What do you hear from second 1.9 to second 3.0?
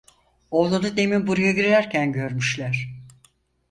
görmüşler…